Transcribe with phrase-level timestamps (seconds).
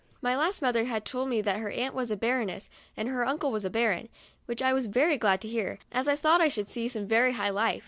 [0.19, 3.23] My last mother had told me that her aunt was a" baron ess," and her
[3.23, 4.09] uncle a "baron,"
[4.47, 7.33] which I was very glad to hear, as I thought I should see some very
[7.33, 7.79] high life.